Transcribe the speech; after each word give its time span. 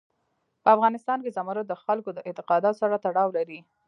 په 0.63 0.69
افغانستان 0.75 1.19
کې 1.23 1.33
زمرد 1.37 1.65
د 1.69 1.73
خلکو 1.83 2.09
د 2.13 2.19
اعتقاداتو 2.27 2.79
سره 2.83 2.95
تړاو 3.05 3.29
لري. 3.37 3.59